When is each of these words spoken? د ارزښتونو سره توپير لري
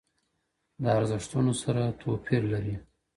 د 0.81 0.83
ارزښتونو 0.99 1.51
سره 1.63 1.83
توپير 2.01 2.43
لري 2.53 2.75